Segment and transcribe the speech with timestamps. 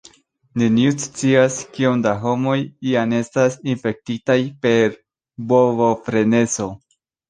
[0.61, 2.57] Neniu scias, kiom da homoj
[2.95, 5.01] jam estas infektitaj per
[5.57, 6.73] bovofrenezo.